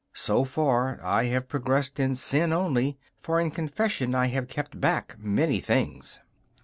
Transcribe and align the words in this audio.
So 0.15 0.43
far 0.45 0.99
I 1.03 1.25
have 1.25 1.47
progressed 1.47 1.99
in 1.99 2.15
sin 2.15 2.51
only; 2.51 2.97
for 3.21 3.39
in 3.39 3.51
confession 3.51 4.15
I 4.15 4.29
have 4.29 4.47
kept 4.47 4.81
back 4.81 5.15
many 5.19 5.59
things. 5.59 6.19